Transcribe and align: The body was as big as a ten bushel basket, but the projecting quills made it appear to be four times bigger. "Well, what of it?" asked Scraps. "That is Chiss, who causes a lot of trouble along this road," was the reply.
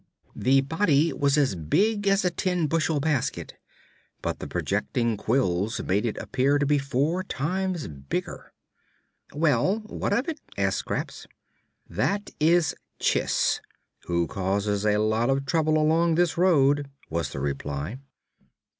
The 0.35 0.61
body 0.61 1.13
was 1.13 1.37
as 1.37 1.53
big 1.55 2.07
as 2.07 2.25
a 2.25 2.31
ten 2.31 2.65
bushel 2.65 2.99
basket, 2.99 3.53
but 4.23 4.39
the 4.39 4.47
projecting 4.47 5.15
quills 5.15 5.79
made 5.83 6.07
it 6.07 6.17
appear 6.17 6.57
to 6.57 6.65
be 6.65 6.79
four 6.79 7.21
times 7.23 7.87
bigger. 7.87 8.51
"Well, 9.31 9.81
what 9.81 10.11
of 10.11 10.27
it?" 10.27 10.39
asked 10.57 10.79
Scraps. 10.79 11.27
"That 11.87 12.31
is 12.39 12.73
Chiss, 12.99 13.59
who 14.07 14.25
causes 14.25 14.87
a 14.87 14.97
lot 14.97 15.29
of 15.29 15.45
trouble 15.45 15.77
along 15.77 16.15
this 16.15 16.35
road," 16.35 16.89
was 17.11 17.29
the 17.29 17.39
reply. 17.39 17.99